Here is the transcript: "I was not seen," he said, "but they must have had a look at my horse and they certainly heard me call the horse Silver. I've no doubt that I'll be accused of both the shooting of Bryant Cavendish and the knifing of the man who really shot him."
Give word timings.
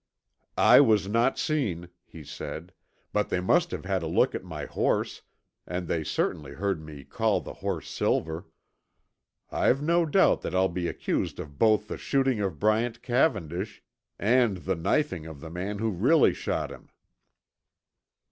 "I 0.57 0.79
was 0.81 1.07
not 1.07 1.37
seen," 1.37 1.89
he 2.07 2.23
said, 2.23 2.73
"but 3.13 3.29
they 3.29 3.39
must 3.39 3.69
have 3.69 3.85
had 3.85 4.01
a 4.01 4.07
look 4.07 4.33
at 4.33 4.43
my 4.43 4.65
horse 4.65 5.21
and 5.67 5.87
they 5.87 6.03
certainly 6.03 6.53
heard 6.53 6.81
me 6.83 7.03
call 7.03 7.39
the 7.39 7.53
horse 7.61 7.87
Silver. 7.87 8.47
I've 9.51 9.83
no 9.83 10.07
doubt 10.07 10.41
that 10.41 10.55
I'll 10.55 10.69
be 10.69 10.87
accused 10.87 11.39
of 11.39 11.59
both 11.59 11.87
the 11.87 11.97
shooting 11.99 12.39
of 12.39 12.57
Bryant 12.57 13.03
Cavendish 13.03 13.83
and 14.17 14.57
the 14.57 14.75
knifing 14.75 15.27
of 15.27 15.39
the 15.39 15.51
man 15.51 15.77
who 15.77 15.91
really 15.91 16.33
shot 16.33 16.71
him." 16.71 16.89